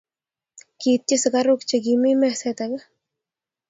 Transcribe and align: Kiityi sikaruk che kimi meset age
Kiityi 0.79 1.15
sikaruk 1.21 1.61
che 1.69 1.77
kimi 1.83 2.11
meset 2.21 2.59
age 2.65 2.81